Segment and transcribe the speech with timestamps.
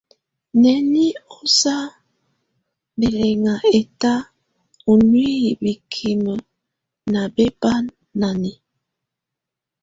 [0.61, 1.03] Nəni
[1.35, 1.75] ɔsa
[2.99, 4.13] bɛlinŋa ɛta
[4.89, 6.31] ɔ nuiyi bikimə
[7.11, 8.51] ná bɛ́ bánáni.